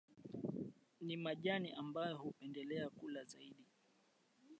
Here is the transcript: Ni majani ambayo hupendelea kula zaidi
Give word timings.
Ni 1.01 1.17
majani 1.17 1.71
ambayo 1.71 2.15
hupendelea 2.17 2.89
kula 2.89 3.23
zaidi 3.23 3.65